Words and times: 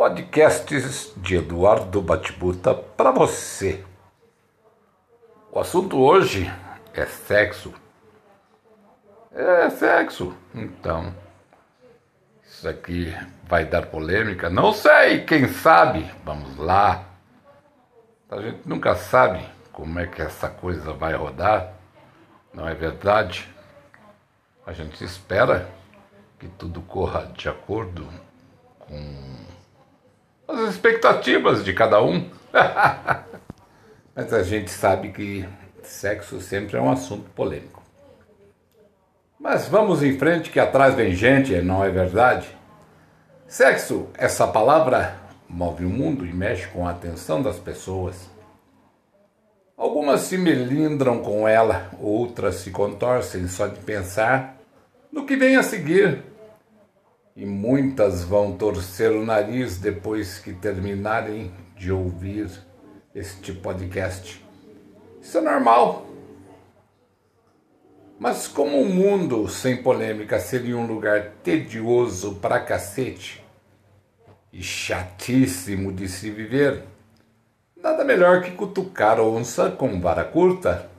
podcasts 0.00 1.12
de 1.14 1.36
Eduardo 1.36 2.00
Batibuta 2.00 2.72
para 2.72 3.10
você. 3.10 3.84
O 5.52 5.60
assunto 5.60 5.98
hoje 5.98 6.50
é 6.94 7.04
sexo. 7.04 7.70
É 9.30 9.68
sexo. 9.68 10.34
Então, 10.54 11.14
isso 12.42 12.66
aqui 12.66 13.14
vai 13.44 13.66
dar 13.66 13.88
polêmica? 13.88 14.48
Não 14.48 14.72
sei, 14.72 15.22
quem 15.26 15.46
sabe? 15.48 16.10
Vamos 16.24 16.56
lá. 16.56 17.04
A 18.30 18.40
gente 18.40 18.66
nunca 18.66 18.94
sabe 18.94 19.46
como 19.70 19.98
é 19.98 20.06
que 20.06 20.22
essa 20.22 20.48
coisa 20.48 20.94
vai 20.94 21.12
rodar, 21.12 21.74
não 22.54 22.66
é 22.66 22.74
verdade? 22.74 23.54
A 24.66 24.72
gente 24.72 25.04
espera 25.04 25.68
que 26.38 26.48
tudo 26.48 26.80
corra 26.80 27.30
de 27.36 27.50
acordo 27.50 28.08
com 28.78 29.29
as 30.52 30.70
expectativas 30.70 31.64
de 31.64 31.72
cada 31.72 32.02
um. 32.02 32.28
Mas 34.14 34.32
a 34.32 34.42
gente 34.42 34.70
sabe 34.70 35.10
que 35.10 35.48
sexo 35.82 36.40
sempre 36.40 36.76
é 36.76 36.80
um 36.80 36.90
assunto 36.90 37.30
polêmico. 37.30 37.82
Mas 39.38 39.68
vamos 39.68 40.02
em 40.02 40.18
frente 40.18 40.50
que 40.50 40.60
atrás 40.60 40.94
vem 40.94 41.14
gente, 41.14 41.54
não 41.62 41.82
é 41.82 41.88
verdade? 41.88 42.46
Sexo, 43.46 44.08
essa 44.18 44.46
palavra 44.46 45.16
move 45.48 45.84
o 45.84 45.90
mundo 45.90 46.26
e 46.26 46.32
mexe 46.32 46.66
com 46.68 46.86
a 46.86 46.90
atenção 46.90 47.42
das 47.42 47.58
pessoas. 47.58 48.28
Algumas 49.76 50.20
se 50.20 50.36
melindram 50.36 51.20
com 51.20 51.48
ela, 51.48 51.90
outras 51.98 52.56
se 52.56 52.70
contorcem 52.70 53.48
só 53.48 53.66
de 53.66 53.80
pensar 53.80 54.58
no 55.10 55.24
que 55.24 55.36
vem 55.36 55.56
a 55.56 55.62
seguir 55.62 56.22
e 57.36 57.46
muitas 57.46 58.24
vão 58.24 58.52
torcer 58.56 59.12
o 59.12 59.24
nariz 59.24 59.78
depois 59.78 60.38
que 60.38 60.52
terminarem 60.52 61.52
de 61.76 61.92
ouvir 61.92 62.50
este 63.14 63.52
podcast. 63.52 64.44
Isso 65.20 65.38
é 65.38 65.40
normal. 65.40 66.06
Mas 68.18 68.46
como 68.46 68.76
o 68.76 68.82
um 68.82 68.94
mundo 68.94 69.48
sem 69.48 69.82
polêmica 69.82 70.38
seria 70.38 70.76
um 70.76 70.86
lugar 70.86 71.32
tedioso 71.42 72.34
pra 72.34 72.60
cacete 72.60 73.42
e 74.52 74.62
chatíssimo 74.62 75.90
de 75.90 76.08
se 76.08 76.30
viver, 76.30 76.84
nada 77.76 78.04
melhor 78.04 78.42
que 78.42 78.50
cutucar 78.50 79.20
onça 79.20 79.70
com 79.70 79.98
vara 80.00 80.24
curta. 80.24 80.90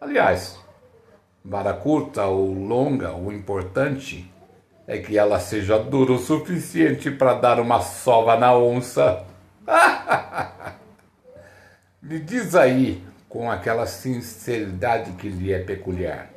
Aliás, 0.00 0.58
vara 1.44 1.74
curta 1.74 2.24
ou 2.24 2.54
longa, 2.54 3.14
o 3.14 3.30
importante 3.30 4.32
é 4.90 4.98
que 4.98 5.16
ela 5.16 5.38
seja 5.38 5.78
dura 5.78 6.14
o 6.14 6.18
suficiente 6.18 7.12
para 7.12 7.34
dar 7.34 7.60
uma 7.60 7.80
sova 7.80 8.36
na 8.36 8.52
onça. 8.52 9.24
Me 12.02 12.18
diz 12.18 12.56
aí, 12.56 13.00
com 13.28 13.48
aquela 13.48 13.86
sinceridade 13.86 15.12
que 15.12 15.28
lhe 15.28 15.52
é 15.52 15.60
peculiar, 15.60 16.28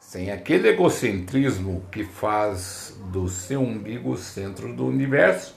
sem 0.00 0.32
aquele 0.32 0.70
egocentrismo 0.70 1.84
que 1.92 2.02
faz 2.02 2.98
do 3.12 3.28
seu 3.28 3.60
umbigo 3.60 4.10
o 4.10 4.18
centro 4.18 4.74
do 4.74 4.84
universo, 4.84 5.54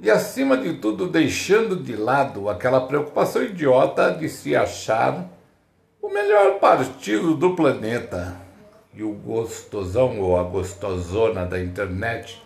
e 0.00 0.10
acima 0.10 0.56
de 0.56 0.78
tudo 0.78 1.10
deixando 1.10 1.76
de 1.76 1.94
lado 1.94 2.48
aquela 2.48 2.80
preocupação 2.80 3.42
idiota 3.42 4.12
de 4.12 4.30
se 4.30 4.56
achar 4.56 5.28
o 6.00 6.08
melhor 6.08 6.58
partido 6.58 7.34
do 7.34 7.54
planeta 7.54 8.47
e 8.98 9.02
o 9.04 9.12
gostosão 9.12 10.20
ou 10.20 10.36
a 10.36 10.42
gostosona 10.42 11.46
da 11.46 11.60
internet, 11.62 12.42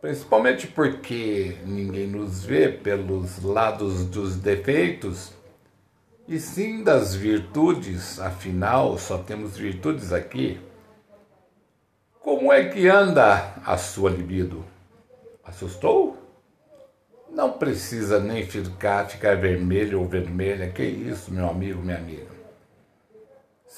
principalmente 0.00 0.68
porque 0.68 1.56
ninguém 1.66 2.06
nos 2.06 2.44
vê 2.44 2.68
pelos 2.68 3.42
lados 3.42 4.04
dos 4.04 4.36
defeitos, 4.36 5.32
e 6.28 6.38
sim 6.38 6.84
das 6.84 7.12
virtudes, 7.12 8.20
afinal 8.20 8.96
só 8.98 9.18
temos 9.18 9.56
virtudes 9.56 10.12
aqui. 10.12 10.60
Como 12.20 12.52
é 12.52 12.68
que 12.68 12.86
anda 12.86 13.54
a 13.66 13.76
sua 13.76 14.10
libido? 14.10 14.64
Assustou? 15.42 16.16
Não 17.32 17.50
precisa 17.50 18.20
nem 18.20 18.46
ficar, 18.46 19.08
ficar 19.08 19.36
vermelho 19.36 19.98
ou 19.98 20.06
vermelha, 20.06 20.70
que 20.70 20.84
isso, 20.84 21.32
meu 21.32 21.48
amigo, 21.48 21.82
minha 21.82 21.96
amiga. 21.96 22.37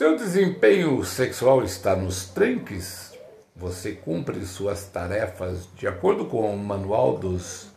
Seu 0.01 0.17
desempenho 0.17 1.05
sexual 1.05 1.63
está 1.63 1.95
nos 1.95 2.25
trinques? 2.25 3.13
Você 3.55 3.93
cumpre 3.93 4.47
suas 4.47 4.87
tarefas 4.87 5.69
de 5.75 5.87
acordo 5.87 6.25
com 6.25 6.55
o 6.55 6.57
manual 6.57 7.19
dos 7.19 7.71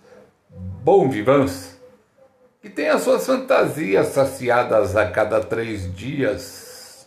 bom 0.49 1.09
vivants? 1.09 1.77
E 2.63 2.69
tem 2.69 2.87
as 2.87 3.01
suas 3.01 3.25
fantasias 3.25 4.07
saciadas 4.07 4.95
a 4.95 5.11
cada 5.11 5.41
três 5.41 5.93
dias? 5.93 7.05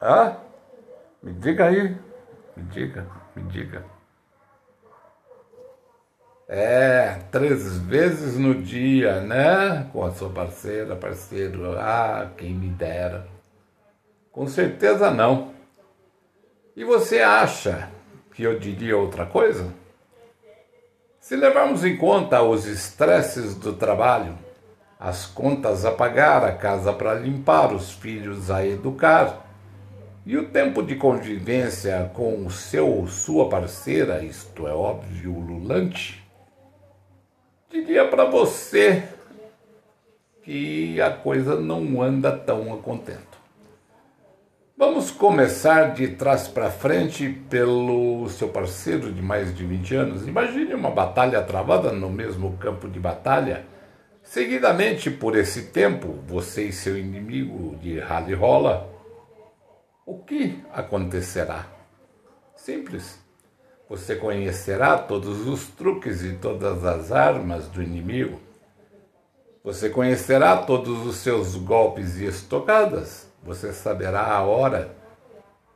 Ah? 0.00 0.38
Me 1.22 1.34
diga 1.34 1.66
aí. 1.66 1.94
Me 2.56 2.62
diga, 2.70 3.06
me 3.36 3.42
diga. 3.52 3.84
É, 6.48 7.18
três 7.30 7.76
vezes 7.80 8.38
no 8.38 8.54
dia, 8.54 9.20
né? 9.20 9.90
Com 9.92 10.02
a 10.02 10.10
sua 10.10 10.30
parceira, 10.30 10.96
parceiro. 10.96 11.78
Ah, 11.78 12.30
quem 12.38 12.54
me 12.54 12.70
dera. 12.70 13.39
Com 14.32 14.46
certeza 14.46 15.10
não. 15.10 15.52
E 16.76 16.84
você 16.84 17.20
acha 17.20 17.90
que 18.32 18.42
eu 18.42 18.58
diria 18.58 18.96
outra 18.96 19.26
coisa? 19.26 19.72
Se 21.20 21.36
levarmos 21.36 21.84
em 21.84 21.96
conta 21.96 22.42
os 22.42 22.66
estresses 22.66 23.54
do 23.54 23.72
trabalho, 23.72 24.38
as 24.98 25.26
contas 25.26 25.84
a 25.84 25.90
pagar, 25.90 26.44
a 26.44 26.52
casa 26.52 26.92
para 26.92 27.14
limpar, 27.14 27.72
os 27.72 27.92
filhos 27.92 28.50
a 28.50 28.66
educar, 28.66 29.46
e 30.26 30.36
o 30.36 30.48
tempo 30.48 30.82
de 30.82 30.96
convivência 30.96 32.10
com 32.14 32.44
o 32.44 32.50
seu 32.50 32.88
ou 32.88 33.08
sua 33.08 33.48
parceira, 33.48 34.22
isto 34.22 34.68
é 34.68 34.72
óbvio, 34.72 35.32
lulante, 35.32 36.22
diria 37.70 38.06
para 38.06 38.24
você 38.24 39.08
que 40.42 41.00
a 41.00 41.10
coisa 41.10 41.56
não 41.56 42.02
anda 42.02 42.36
tão 42.36 42.74
a 42.74 42.78
contento. 42.78 43.29
Vamos 44.80 45.10
começar 45.10 45.92
de 45.92 46.08
trás 46.08 46.48
para 46.48 46.70
frente 46.70 47.28
pelo 47.50 48.26
seu 48.30 48.48
parceiro 48.48 49.12
de 49.12 49.20
mais 49.20 49.54
de 49.54 49.62
20 49.62 49.94
anos. 49.94 50.26
Imagine 50.26 50.72
uma 50.72 50.90
batalha 50.90 51.42
travada 51.42 51.92
no 51.92 52.08
mesmo 52.08 52.56
campo 52.56 52.88
de 52.88 52.98
batalha. 52.98 53.66
Seguidamente, 54.22 55.10
por 55.10 55.36
esse 55.36 55.64
tempo, 55.64 56.14
você 56.26 56.64
e 56.64 56.72
seu 56.72 56.96
inimigo 56.96 57.76
de 57.76 57.98
rally 57.98 58.32
rola. 58.32 58.90
O 60.06 60.16
que 60.16 60.58
acontecerá? 60.72 61.66
Simples. 62.56 63.20
Você 63.86 64.16
conhecerá 64.16 64.96
todos 64.96 65.46
os 65.46 65.66
truques 65.66 66.24
e 66.24 66.32
todas 66.36 66.86
as 66.86 67.12
armas 67.12 67.68
do 67.68 67.82
inimigo. 67.82 68.40
Você 69.62 69.90
conhecerá 69.90 70.56
todos 70.56 71.06
os 71.06 71.16
seus 71.16 71.54
golpes 71.54 72.16
e 72.18 72.24
estocadas 72.24 73.29
você 73.42 73.72
saberá 73.72 74.26
a 74.26 74.42
hora 74.42 74.94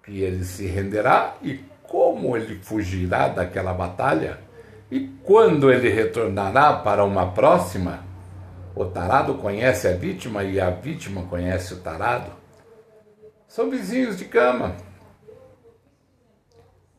que 0.03 0.21
ele 0.21 0.45
se 0.45 0.67
renderá 0.67 1.37
e 1.43 1.65
como 1.83 2.37
ele 2.37 2.59
fugirá 2.63 3.29
daquela 3.29 3.73
batalha 3.73 4.39
e 4.91 5.09
quando 5.23 5.73
ele 5.73 5.89
retornará 5.89 6.75
para 6.75 7.05
uma 7.05 7.33
próxima. 7.33 8.05
O 8.77 8.85
tarado 8.85 9.35
conhece 9.35 9.87
a 9.87 9.93
vítima 9.93 10.43
e 10.43 10.61
a 10.61 10.69
vítima 10.71 11.23
conhece 11.23 11.75
o 11.75 11.79
tarado. 11.79 12.33
São 13.47 13.71
vizinhos 13.71 14.19
de 14.19 14.25
cama. 14.25 14.75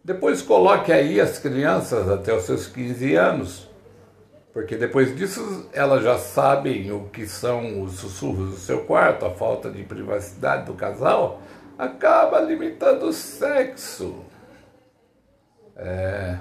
Depois 0.04 0.42
coloque 0.42 0.92
aí 0.92 1.20
as 1.20 1.38
crianças 1.38 2.10
até 2.10 2.34
os 2.34 2.44
seus 2.44 2.68
15 2.68 3.16
anos 3.16 3.75
porque 4.56 4.78
depois 4.78 5.14
disso 5.14 5.70
elas 5.74 6.02
já 6.02 6.18
sabem 6.18 6.90
o 6.90 7.10
que 7.10 7.28
são 7.28 7.82
os 7.82 7.96
sussurros 8.00 8.52
do 8.52 8.56
seu 8.56 8.86
quarto, 8.86 9.26
a 9.26 9.32
falta 9.32 9.70
de 9.70 9.84
privacidade 9.84 10.66
do 10.66 10.74
casal, 10.76 11.42
acaba 11.78 12.40
limitando 12.40 13.08
o 13.08 13.12
sexo. 13.12 14.24
É. 15.76 16.38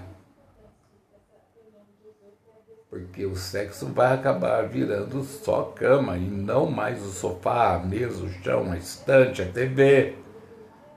Porque 2.89 3.27
o 3.27 3.35
sexo 3.35 3.87
vai 3.87 4.15
acabar 4.15 4.69
virando 4.69 5.25
só 5.25 5.65
cama 5.75 6.17
e 6.17 6.21
não 6.21 6.71
mais 6.71 7.03
o 7.03 7.11
sofá, 7.11 7.75
a 7.75 7.79
mesa, 7.81 8.23
o 8.23 8.31
chão, 8.45 8.71
a 8.71 8.77
estante, 8.77 9.43
a 9.43 9.47
TV. 9.47 10.15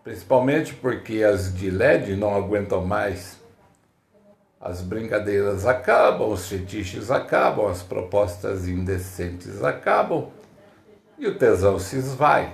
Principalmente 0.04 0.76
porque 0.76 1.24
as 1.24 1.52
de 1.52 1.72
LED 1.72 2.16
não 2.16 2.36
aguentam 2.36 2.86
mais 2.86 3.37
as 4.60 4.82
brincadeiras 4.82 5.66
acabam, 5.66 6.32
os 6.32 6.48
fetiches 6.48 7.12
acabam, 7.12 7.68
as 7.68 7.84
propostas 7.84 8.68
indecentes 8.68 9.64
acabam 9.64 10.28
e 11.18 11.28
o 11.28 11.38
tesão 11.38 11.80
se 11.80 11.98
esvai. 11.98 12.54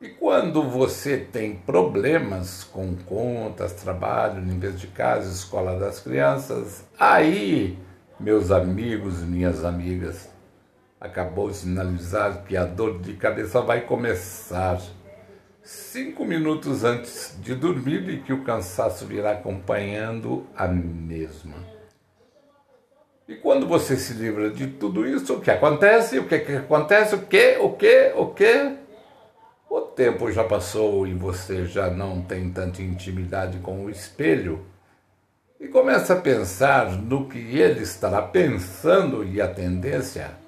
E 0.00 0.08
quando 0.10 0.62
você 0.62 1.16
tem 1.16 1.56
problemas 1.56 2.64
com 2.64 2.94
contas, 3.06 3.72
trabalho, 3.72 4.44
limpeza 4.44 4.76
de 4.76 4.88
casa, 4.88 5.32
escola 5.32 5.78
das 5.78 6.00
crianças, 6.00 6.84
aí, 6.98 7.78
meus 8.20 8.50
amigos 8.50 9.22
minhas 9.22 9.64
amigas, 9.64 10.28
acabou 11.00 11.48
de 11.50 11.56
sinalizar 11.56 12.44
que 12.44 12.56
a 12.56 12.64
dor 12.64 13.00
de 13.00 13.14
cabeça 13.14 13.60
vai 13.60 13.82
começar 13.82 14.78
cinco 15.64 16.26
minutos 16.26 16.84
antes 16.84 17.34
de 17.40 17.54
dormir 17.54 18.06
e 18.10 18.20
que 18.20 18.32
o 18.32 18.44
cansaço 18.44 19.06
virá 19.06 19.32
acompanhando 19.32 20.46
a 20.54 20.68
mesma. 20.68 21.56
E 23.26 23.34
quando 23.36 23.66
você 23.66 23.96
se 23.96 24.12
livra 24.12 24.50
de 24.50 24.66
tudo 24.66 25.08
isso, 25.08 25.34
o 25.34 25.40
que 25.40 25.50
acontece? 25.50 26.18
O 26.18 26.28
que, 26.28 26.38
que 26.40 26.52
acontece? 26.52 27.14
O 27.14 27.22
que? 27.22 27.56
O 27.56 27.72
que? 27.72 28.12
O 28.14 28.26
que? 28.26 28.76
O 29.70 29.80
tempo 29.80 30.30
já 30.30 30.44
passou 30.44 31.06
e 31.06 31.14
você 31.14 31.64
já 31.64 31.90
não 31.90 32.20
tem 32.20 32.50
tanta 32.50 32.82
intimidade 32.82 33.58
com 33.60 33.86
o 33.86 33.90
espelho 33.90 34.66
e 35.58 35.66
começa 35.66 36.12
a 36.12 36.20
pensar 36.20 36.92
no 36.92 37.26
que 37.26 37.38
ele 37.38 37.82
estará 37.82 38.20
pensando 38.20 39.24
e 39.24 39.40
a 39.40 39.48
tendência 39.48 40.43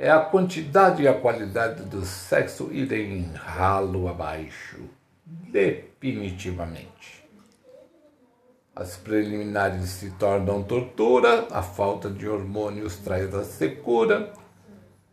é 0.00 0.10
a 0.10 0.18
quantidade 0.18 1.02
e 1.02 1.08
a 1.08 1.12
qualidade 1.12 1.82
do 1.82 2.06
sexo 2.06 2.70
irem 2.72 3.30
ralo 3.34 4.08
abaixo, 4.08 4.78
definitivamente. 5.26 7.22
As 8.74 8.96
preliminares 8.96 9.90
se 9.90 10.10
tornam 10.12 10.62
tortura, 10.62 11.46
a 11.50 11.60
falta 11.60 12.08
de 12.08 12.26
hormônios 12.26 12.96
traz 12.96 13.34
a 13.34 13.44
secura 13.44 14.32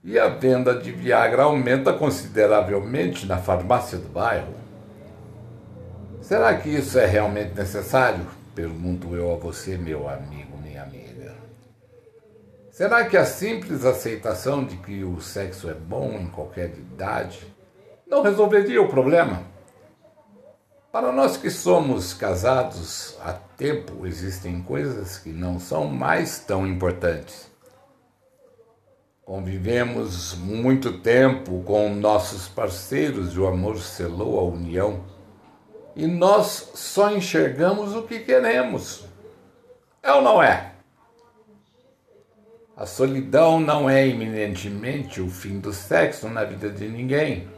e 0.01 0.18
a 0.18 0.30
venda 0.30 0.74
de 0.74 0.94
Viagra 0.94 1.44
aumenta 1.44 1.92
consideravelmente 1.92 3.25
na 3.25 3.38
farmácia 3.39 3.98
do 3.98 4.07
bairro. 4.07 4.56
Será 6.22 6.56
que 6.56 6.69
isso 6.69 6.98
é 6.98 7.06
realmente 7.06 7.54
necessário? 7.54 8.25
Pergunto 8.56 9.13
eu 9.13 9.34
a 9.34 9.36
você, 9.36 9.78
meu 9.78 10.07
amigo, 10.07 10.57
minha 10.63 10.84
amiga. 10.84 11.36
Será 12.77 13.06
que 13.06 13.18
a 13.18 13.25
simples 13.25 13.83
aceitação 13.83 14.63
de 14.63 14.77
que 14.77 15.03
o 15.03 15.19
sexo 15.19 15.68
é 15.68 15.74
bom 15.74 16.12
em 16.12 16.27
qualquer 16.27 16.69
idade 16.77 17.51
não 18.06 18.21
resolveria 18.21 18.79
o 18.79 18.88
problema? 18.88 19.41
Para 20.91 21.12
nós 21.12 21.38
que 21.38 21.50
somos 21.50 22.13
casados 22.13 23.18
há 23.25 23.33
tempo, 23.33 24.06
existem 24.06 24.62
coisas 24.62 25.18
que 25.18 25.29
não 25.29 25.59
são 25.59 25.88
mais 25.88 26.38
tão 26.38 26.68
importantes. 26.68 27.50
Convivemos 29.25 30.35
muito 30.35 31.00
tempo 31.00 31.63
com 31.63 31.89
nossos 31.95 32.47
parceiros 32.47 33.33
e 33.33 33.39
o 33.39 33.47
amor 33.47 33.79
selou 33.79 34.39
a 34.39 34.44
união. 34.44 35.03
E 35.95 36.06
nós 36.06 36.69
só 36.75 37.12
enxergamos 37.12 37.95
o 37.95 38.03
que 38.03 38.19
queremos. 38.19 39.03
É 40.03 40.13
ou 40.13 40.21
não 40.21 40.44
é? 40.44 40.76
A 42.77 42.85
solidão 42.85 43.59
não 43.59 43.89
é 43.89 44.07
iminentemente 44.07 45.19
o 45.19 45.27
fim 45.31 45.59
do 45.59 45.74
sexo 45.74 46.29
na 46.29 46.44
vida 46.44 46.69
de 46.69 46.88
ninguém. 46.88 47.50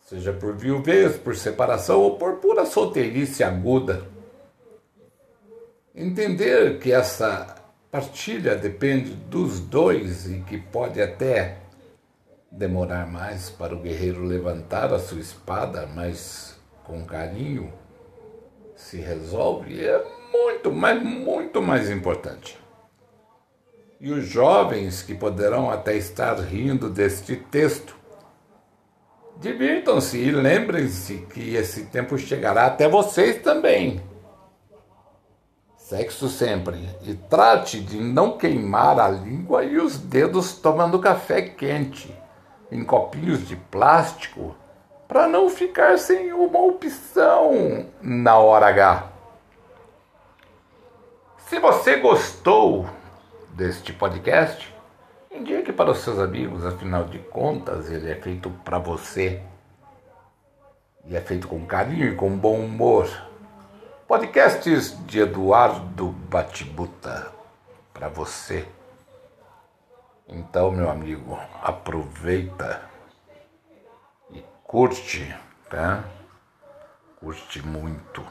Seja 0.00 0.32
por 0.32 0.56
viuvez, 0.56 1.18
por 1.18 1.36
separação 1.36 2.00
ou 2.00 2.16
por 2.16 2.36
pura 2.36 2.64
solteirice 2.64 3.44
aguda. 3.44 4.08
Entender 5.94 6.78
que 6.78 6.92
essa 6.92 7.56
partilha 7.90 8.56
depende 8.56 9.10
dos 9.10 9.60
dois 9.60 10.30
e 10.30 10.40
que 10.40 10.56
pode 10.56 11.02
até 11.02 11.58
demorar 12.50 13.06
mais 13.06 13.50
para 13.50 13.74
o 13.74 13.80
guerreiro 13.80 14.24
levantar 14.24 14.94
a 14.94 14.98
sua 14.98 15.20
espada, 15.20 15.86
mas 15.94 16.58
com 16.84 17.04
carinho 17.04 17.70
se 18.74 18.96
resolve 18.96 19.84
é 19.84 20.02
muito, 20.32 20.72
mas 20.72 21.02
muito 21.02 21.60
mais 21.60 21.90
importante. 21.90 22.63
E 24.04 24.12
os 24.12 24.26
jovens 24.26 25.00
que 25.00 25.14
poderão 25.14 25.70
até 25.70 25.96
estar 25.96 26.34
rindo 26.34 26.90
deste 26.90 27.36
texto, 27.36 27.96
divirtam-se 29.38 30.18
e 30.18 30.30
lembrem-se 30.30 31.26
que 31.32 31.54
esse 31.54 31.86
tempo 31.86 32.18
chegará 32.18 32.66
até 32.66 32.86
vocês 32.86 33.40
também. 33.40 34.02
Sexo 35.78 36.28
sempre. 36.28 36.86
E 37.00 37.14
trate 37.14 37.80
de 37.80 37.98
não 37.98 38.36
queimar 38.36 39.00
a 39.00 39.08
língua 39.08 39.64
e 39.64 39.78
os 39.78 39.96
dedos 39.96 40.52
tomando 40.52 40.98
café 40.98 41.40
quente 41.40 42.14
em 42.70 42.84
copinhos 42.84 43.48
de 43.48 43.56
plástico 43.56 44.54
para 45.08 45.26
não 45.26 45.48
ficar 45.48 45.96
sem 45.96 46.30
uma 46.30 46.58
opção 46.58 47.86
na 48.02 48.36
hora 48.36 48.66
H. 48.66 49.10
Se 51.48 51.58
você 51.58 51.96
gostou 51.96 52.84
deste 53.54 53.92
podcast, 53.92 54.74
indique 55.30 55.72
para 55.72 55.92
os 55.92 55.98
seus 55.98 56.18
amigos, 56.18 56.66
afinal 56.66 57.04
de 57.04 57.18
contas, 57.18 57.88
ele 57.88 58.10
é 58.10 58.16
feito 58.16 58.50
para 58.64 58.78
você. 58.78 59.42
E 61.06 61.14
é 61.16 61.20
feito 61.20 61.46
com 61.46 61.64
carinho 61.64 62.12
e 62.12 62.16
com 62.16 62.36
bom 62.36 62.58
humor. 62.58 63.08
Podcasts 64.08 64.96
de 65.06 65.20
Eduardo 65.20 66.08
Batibuta 66.08 67.30
para 67.92 68.08
você. 68.08 68.66
Então, 70.26 70.70
meu 70.72 70.90
amigo, 70.90 71.38
aproveita 71.62 72.82
e 74.32 74.42
curte, 74.64 75.34
tá? 75.68 76.04
Curte 77.20 77.64
muito. 77.64 78.24